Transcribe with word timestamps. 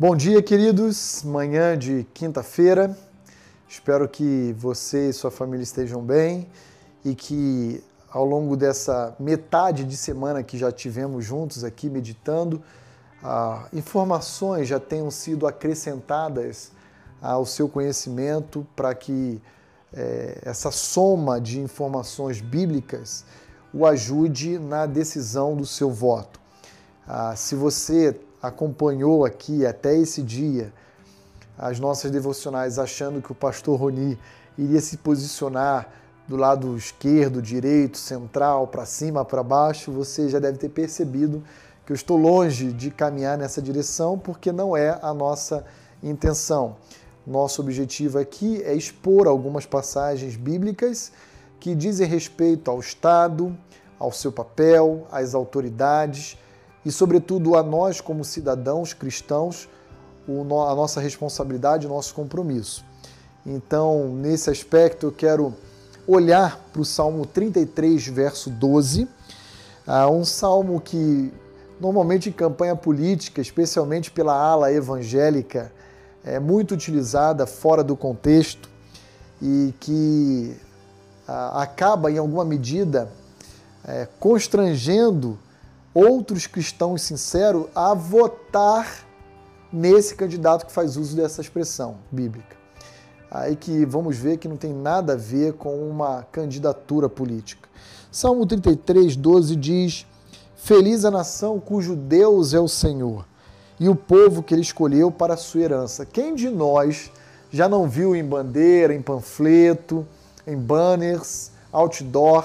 Bom 0.00 0.14
dia, 0.14 0.40
queridos. 0.40 1.24
Manhã 1.24 1.76
de 1.76 2.06
quinta-feira. 2.14 2.96
Espero 3.68 4.08
que 4.08 4.54
você 4.56 5.08
e 5.08 5.12
sua 5.12 5.28
família 5.28 5.64
estejam 5.64 6.00
bem 6.00 6.46
e 7.04 7.16
que 7.16 7.82
ao 8.08 8.24
longo 8.24 8.56
dessa 8.56 9.16
metade 9.18 9.82
de 9.82 9.96
semana 9.96 10.40
que 10.44 10.56
já 10.56 10.70
tivemos 10.70 11.24
juntos 11.24 11.64
aqui 11.64 11.90
meditando, 11.90 12.62
ah, 13.24 13.66
informações 13.72 14.68
já 14.68 14.78
tenham 14.78 15.10
sido 15.10 15.48
acrescentadas 15.48 16.70
ao 17.20 17.44
seu 17.44 17.68
conhecimento 17.68 18.64
para 18.76 18.94
que 18.94 19.42
eh, 19.92 20.38
essa 20.44 20.70
soma 20.70 21.40
de 21.40 21.58
informações 21.58 22.40
bíblicas 22.40 23.24
o 23.74 23.84
ajude 23.84 24.60
na 24.60 24.86
decisão 24.86 25.56
do 25.56 25.66
seu 25.66 25.90
voto. 25.90 26.38
Ah, 27.04 27.34
se 27.34 27.56
você 27.56 28.16
acompanhou 28.42 29.24
aqui 29.24 29.66
até 29.66 29.96
esse 29.96 30.22
dia 30.22 30.72
as 31.58 31.80
nossas 31.80 32.10
devocionais 32.10 32.78
achando 32.78 33.20
que 33.20 33.32
o 33.32 33.34
pastor 33.34 33.80
Roni 33.80 34.16
iria 34.56 34.80
se 34.80 34.96
posicionar 34.96 35.88
do 36.28 36.36
lado 36.36 36.76
esquerdo, 36.76 37.42
direito, 37.42 37.98
central, 37.98 38.68
para 38.68 38.84
cima, 38.84 39.24
para 39.24 39.42
baixo, 39.42 39.90
você 39.90 40.28
já 40.28 40.38
deve 40.38 40.58
ter 40.58 40.68
percebido 40.68 41.42
que 41.84 41.92
eu 41.92 41.94
estou 41.96 42.16
longe 42.16 42.72
de 42.72 42.90
caminhar 42.90 43.36
nessa 43.36 43.62
direção 43.62 44.18
porque 44.18 44.52
não 44.52 44.76
é 44.76 44.98
a 45.02 45.12
nossa 45.12 45.64
intenção. 46.02 46.76
Nosso 47.26 47.60
objetivo 47.60 48.18
aqui 48.18 48.62
é 48.62 48.74
expor 48.74 49.26
algumas 49.26 49.66
passagens 49.66 50.36
bíblicas 50.36 51.10
que 51.58 51.74
dizem 51.74 52.06
respeito 52.06 52.70
ao 52.70 52.78
Estado, 52.78 53.56
ao 53.98 54.12
seu 54.12 54.30
papel, 54.30 55.06
às 55.10 55.34
autoridades 55.34 56.38
e, 56.88 56.90
sobretudo, 56.90 57.54
a 57.54 57.62
nós, 57.62 58.00
como 58.00 58.24
cidadãos 58.24 58.94
cristãos, 58.94 59.68
a 60.26 60.74
nossa 60.74 61.02
responsabilidade, 61.02 61.86
o 61.86 61.90
nosso 61.90 62.14
compromisso. 62.14 62.82
Então, 63.44 64.08
nesse 64.14 64.48
aspecto, 64.48 65.04
eu 65.04 65.12
quero 65.12 65.54
olhar 66.06 66.58
para 66.72 66.80
o 66.80 66.86
Salmo 66.86 67.26
33, 67.26 68.06
verso 68.06 68.48
12, 68.48 69.06
ah, 69.86 70.08
um 70.08 70.24
salmo 70.24 70.80
que 70.80 71.30
normalmente 71.78 72.30
em 72.30 72.32
campanha 72.32 72.74
política, 72.74 73.42
especialmente 73.42 74.10
pela 74.10 74.34
ala 74.34 74.72
evangélica, 74.72 75.70
é 76.24 76.40
muito 76.40 76.72
utilizada 76.72 77.46
fora 77.46 77.84
do 77.84 77.94
contexto 77.94 78.66
e 79.42 79.74
que 79.78 80.56
ah, 81.28 81.64
acaba, 81.64 82.10
em 82.10 82.16
alguma 82.16 82.46
medida, 82.46 83.12
é, 83.86 84.08
constrangendo 84.18 85.38
outros 85.94 86.46
cristãos 86.46 87.02
sinceros 87.02 87.66
a 87.74 87.94
votar 87.94 89.06
nesse 89.72 90.14
candidato 90.14 90.66
que 90.66 90.72
faz 90.72 90.96
uso 90.96 91.16
dessa 91.16 91.40
expressão 91.40 91.98
bíblica. 92.10 92.56
Aí 93.30 93.56
que 93.56 93.84
vamos 93.84 94.16
ver 94.16 94.38
que 94.38 94.48
não 94.48 94.56
tem 94.56 94.72
nada 94.72 95.12
a 95.12 95.16
ver 95.16 95.52
com 95.54 95.88
uma 95.88 96.22
candidatura 96.32 97.08
política. 97.08 97.68
Salmo 98.10 98.46
33, 98.46 99.16
12 99.16 99.56
diz: 99.56 100.06
Feliz 100.56 101.04
a 101.04 101.10
nação 101.10 101.60
cujo 101.60 101.94
Deus 101.94 102.54
é 102.54 102.60
o 102.60 102.68
Senhor 102.68 103.26
e 103.78 103.88
o 103.88 103.94
povo 103.94 104.42
que 104.42 104.54
ele 104.54 104.62
escolheu 104.62 105.10
para 105.10 105.34
a 105.34 105.36
sua 105.36 105.60
herança. 105.60 106.06
Quem 106.06 106.34
de 106.34 106.48
nós 106.48 107.12
já 107.50 107.68
não 107.68 107.88
viu 107.88 108.16
em 108.16 108.24
bandeira, 108.24 108.94
em 108.94 109.02
panfleto, 109.02 110.06
em 110.46 110.56
banners, 110.56 111.50
outdoor, 111.70 112.44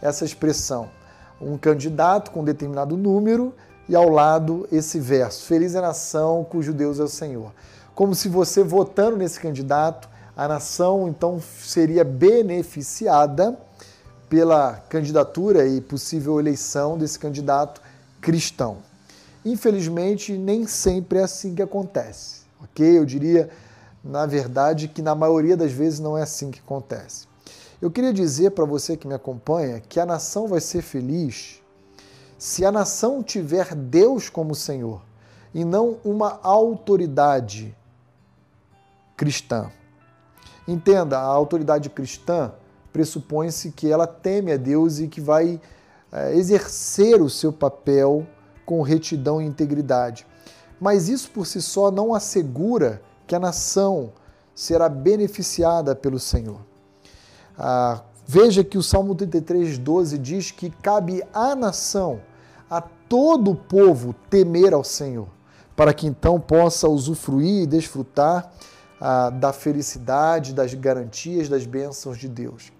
essa 0.00 0.24
expressão? 0.24 0.97
Um 1.40 1.56
candidato 1.56 2.30
com 2.30 2.44
determinado 2.44 2.96
número 2.96 3.54
e 3.88 3.96
ao 3.96 4.08
lado 4.08 4.68
esse 4.70 4.98
verso: 4.98 5.46
Feliz 5.46 5.74
é 5.74 5.78
a 5.78 5.82
nação 5.82 6.46
cujo 6.48 6.72
Deus 6.72 6.98
é 6.98 7.02
o 7.02 7.08
Senhor. 7.08 7.52
Como 7.94 8.14
se 8.14 8.28
você 8.28 8.62
votando 8.62 9.16
nesse 9.16 9.40
candidato, 9.40 10.08
a 10.36 10.46
nação 10.46 11.08
então 11.08 11.40
seria 11.40 12.04
beneficiada 12.04 13.58
pela 14.28 14.74
candidatura 14.88 15.66
e 15.66 15.80
possível 15.80 16.38
eleição 16.38 16.96
desse 16.96 17.18
candidato 17.18 17.80
cristão. 18.20 18.78
Infelizmente, 19.44 20.36
nem 20.36 20.66
sempre 20.66 21.18
é 21.18 21.22
assim 21.22 21.54
que 21.54 21.62
acontece, 21.62 22.42
ok? 22.62 22.98
Eu 22.98 23.04
diria, 23.04 23.48
na 24.04 24.26
verdade, 24.26 24.88
que 24.88 25.00
na 25.00 25.14
maioria 25.14 25.56
das 25.56 25.72
vezes 25.72 25.98
não 25.98 26.16
é 26.18 26.22
assim 26.22 26.50
que 26.50 26.60
acontece. 26.60 27.26
Eu 27.80 27.92
queria 27.92 28.12
dizer 28.12 28.50
para 28.50 28.64
você 28.64 28.96
que 28.96 29.06
me 29.06 29.14
acompanha 29.14 29.80
que 29.80 30.00
a 30.00 30.06
nação 30.06 30.48
vai 30.48 30.60
ser 30.60 30.82
feliz 30.82 31.62
se 32.36 32.64
a 32.64 32.72
nação 32.72 33.22
tiver 33.22 33.72
Deus 33.72 34.28
como 34.28 34.52
Senhor 34.52 35.00
e 35.54 35.64
não 35.64 35.98
uma 36.04 36.40
autoridade 36.42 37.76
cristã. 39.16 39.70
Entenda, 40.66 41.18
a 41.18 41.22
autoridade 41.22 41.88
cristã 41.88 42.52
pressupõe-se 42.92 43.70
que 43.70 43.90
ela 43.90 44.08
teme 44.08 44.52
a 44.52 44.56
Deus 44.56 44.98
e 44.98 45.06
que 45.06 45.20
vai 45.20 45.60
é, 46.10 46.34
exercer 46.34 47.22
o 47.22 47.30
seu 47.30 47.52
papel 47.52 48.26
com 48.66 48.82
retidão 48.82 49.40
e 49.40 49.46
integridade. 49.46 50.26
Mas 50.80 51.08
isso 51.08 51.30
por 51.30 51.46
si 51.46 51.62
só 51.62 51.92
não 51.92 52.12
assegura 52.12 53.00
que 53.24 53.36
a 53.36 53.40
nação 53.40 54.12
será 54.52 54.88
beneficiada 54.88 55.94
pelo 55.94 56.18
Senhor. 56.18 56.60
Ah, 57.58 58.02
veja 58.24 58.62
que 58.62 58.78
o 58.78 58.82
Salmo 58.82 59.14
33, 59.16 59.78
12 59.78 60.16
diz 60.18 60.50
que 60.52 60.70
cabe 60.70 61.24
à 61.34 61.56
nação, 61.56 62.20
a 62.70 62.80
todo 62.80 63.50
o 63.50 63.56
povo, 63.56 64.14
temer 64.30 64.72
ao 64.72 64.84
Senhor, 64.84 65.26
para 65.74 65.92
que 65.92 66.06
então 66.06 66.38
possa 66.38 66.88
usufruir 66.88 67.64
e 67.64 67.66
desfrutar 67.66 68.52
ah, 69.00 69.30
da 69.30 69.52
felicidade, 69.52 70.54
das 70.54 70.72
garantias, 70.72 71.48
das 71.48 71.66
bênçãos 71.66 72.16
de 72.16 72.28
Deus. 72.28 72.70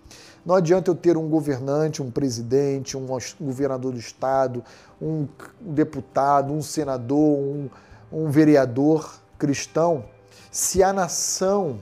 Não 0.47 0.55
adianta 0.55 0.91
eu 0.91 0.95
ter 0.95 1.17
um 1.17 1.29
governante, 1.29 2.03
um 2.03 2.11
presidente, 2.11 2.97
um 2.97 3.07
governador 3.41 3.93
do 3.93 3.99
estado, 3.99 4.65
um 5.03 5.27
deputado, 5.61 6.55
um 6.55 6.63
senador, 6.63 7.39
um, 7.39 7.69
um 8.13 8.31
vereador 8.31 9.21
cristão, 9.37 10.05
se 10.51 10.83
a 10.83 10.93
nação 10.93 11.81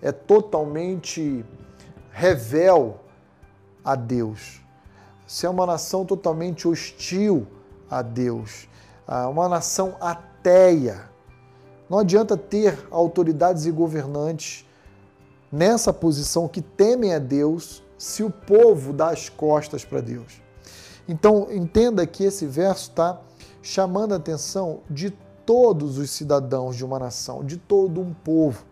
é 0.00 0.12
totalmente 0.12 1.44
revel 2.14 3.00
a 3.84 3.96
Deus. 3.96 4.62
Se 5.26 5.46
é 5.46 5.50
uma 5.50 5.66
nação 5.66 6.04
totalmente 6.04 6.68
hostil 6.68 7.44
a 7.90 8.02
Deus, 8.02 8.68
uma 9.28 9.48
nação 9.48 9.96
ateia, 10.00 11.10
não 11.90 11.98
adianta 11.98 12.36
ter 12.36 12.86
autoridades 12.90 13.66
e 13.66 13.70
governantes 13.72 14.64
nessa 15.50 15.92
posição 15.92 16.46
que 16.46 16.62
temem 16.62 17.12
a 17.12 17.18
Deus 17.18 17.82
se 17.98 18.22
o 18.22 18.30
povo 18.30 18.92
dá 18.92 19.10
as 19.10 19.28
costas 19.28 19.84
para 19.84 20.00
Deus. 20.00 20.40
Então, 21.08 21.48
entenda 21.50 22.06
que 22.06 22.24
esse 22.24 22.46
verso 22.46 22.90
está 22.90 23.20
chamando 23.60 24.12
a 24.12 24.16
atenção 24.16 24.80
de 24.88 25.10
todos 25.44 25.98
os 25.98 26.10
cidadãos 26.10 26.76
de 26.76 26.84
uma 26.84 26.98
nação, 26.98 27.44
de 27.44 27.56
todo 27.56 28.00
um 28.00 28.14
povo. 28.14 28.64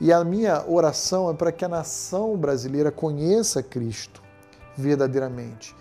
E 0.00 0.12
a 0.12 0.24
minha 0.24 0.64
oração 0.68 1.30
é 1.30 1.34
para 1.34 1.52
que 1.52 1.64
a 1.64 1.68
nação 1.68 2.36
brasileira 2.36 2.90
conheça 2.90 3.62
Cristo 3.62 4.22
verdadeiramente, 4.76 5.76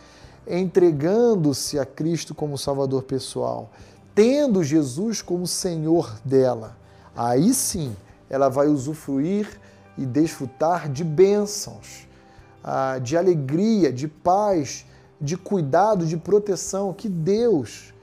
entregando-se 0.47 1.79
a 1.79 1.85
Cristo 1.85 2.35
como 2.35 2.57
Salvador 2.57 3.03
pessoal, 3.03 3.71
tendo 4.13 4.63
Jesus 4.63 5.21
como 5.21 5.47
Senhor 5.47 6.19
dela. 6.25 6.77
Aí 7.15 7.53
sim 7.53 7.95
ela 8.29 8.49
vai 8.49 8.67
usufruir 8.67 9.59
e 9.97 10.05
desfrutar 10.05 10.89
de 10.89 11.03
bênçãos, 11.03 12.07
ah, 12.63 12.97
de 12.99 13.17
alegria, 13.17 13.91
de 13.91 14.07
paz, 14.07 14.85
de 15.19 15.37
cuidado, 15.37 16.05
de 16.05 16.17
proteção 16.17 16.93
que 16.93 17.09
Deus 17.09 17.93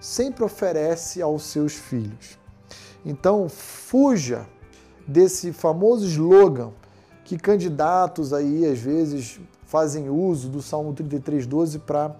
sempre 0.00 0.44
oferece 0.44 1.22
aos 1.22 1.44
seus 1.44 1.74
filhos. 1.74 2.38
Então, 3.04 3.48
fuja 3.48 4.46
desse 5.06 5.52
famoso 5.52 6.06
slogan 6.06 6.70
que 7.24 7.38
candidatos 7.38 8.32
aí 8.32 8.66
às 8.66 8.78
vezes 8.78 9.40
fazem 9.64 10.08
uso 10.08 10.48
do 10.48 10.60
Salmo 10.60 10.92
33:12 10.92 11.78
para 11.78 12.14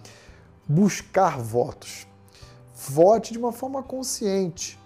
buscar 0.66 1.38
votos. 1.38 2.06
Vote 2.74 3.32
de 3.32 3.38
uma 3.38 3.52
forma 3.52 3.82
consciente, 3.82 4.78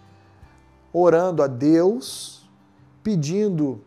orando 0.93 1.43
a 1.43 1.47
Deus, 1.47 2.49
pedindo 3.03 3.81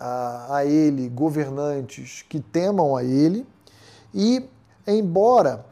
a, 0.00 0.56
a 0.56 0.64
Ele 0.64 1.08
governantes 1.08 2.24
que 2.28 2.40
temam 2.40 2.96
a 2.96 3.04
Ele 3.04 3.46
e, 4.14 4.48
embora 4.86 5.64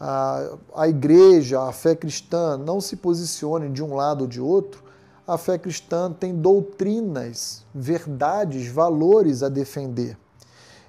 a, 0.00 0.56
a 0.74 0.88
igreja, 0.88 1.60
a 1.62 1.72
fé 1.72 1.94
cristã 1.94 2.56
não 2.56 2.80
se 2.80 2.96
posicione 2.96 3.68
de 3.68 3.82
um 3.82 3.94
lado 3.94 4.22
ou 4.22 4.26
de 4.26 4.40
outro, 4.40 4.82
a 5.28 5.36
fé 5.36 5.58
cristã 5.58 6.10
tem 6.10 6.34
doutrinas, 6.34 7.66
verdades, 7.74 8.66
valores 8.66 9.42
a 9.42 9.50
defender. 9.50 10.16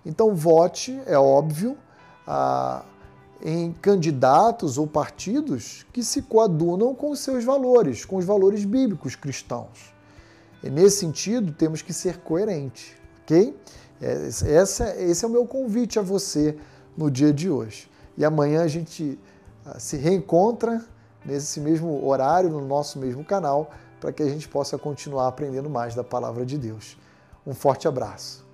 Então, 0.06 0.34
vote, 0.34 0.98
é 1.06 1.20
óbvio, 1.20 1.78
em 3.44 3.74
candidatos 3.74 4.78
ou 4.78 4.88
partidos 4.88 5.86
que 5.92 6.02
se 6.02 6.22
coadunam 6.22 6.96
com 6.96 7.12
os 7.12 7.20
seus 7.20 7.44
valores, 7.44 8.06
com 8.06 8.16
os 8.16 8.24
valores 8.24 8.64
bíblicos 8.64 9.14
cristãos. 9.14 9.94
E 10.64 10.70
nesse 10.70 11.00
sentido, 11.00 11.52
temos 11.52 11.82
que 11.82 11.92
ser 11.92 12.20
coerentes, 12.20 12.94
ok? 13.22 13.54
Essa, 14.02 14.96
esse 14.96 15.26
é 15.26 15.28
o 15.28 15.32
meu 15.32 15.46
convite 15.46 16.00
a 16.00 16.02
você 16.02 16.58
no 16.96 17.12
dia 17.12 17.34
de 17.34 17.50
hoje. 17.50 17.92
E 18.18 18.24
amanhã 18.24 18.64
a 18.64 18.68
gente 18.68 19.20
ah, 19.66 19.78
se 19.80 19.98
reencontra 19.98 20.82
nesse 21.26 21.60
mesmo 21.60 22.06
horário, 22.06 22.50
no 22.50 22.66
nosso 22.66 22.98
mesmo 23.00 23.24
canal, 23.26 23.72
para 24.00 24.12
que 24.12 24.24
a 24.24 24.30
gente 24.30 24.48
possa 24.48 24.78
continuar 24.78 25.28
aprendendo 25.28 25.70
mais 25.70 25.96
da 25.96 26.04
palavra 26.04 26.46
de 26.46 26.58
Deus. 26.58 26.98
Um 27.46 27.54
forte 27.54 27.88
abraço. 27.88 28.49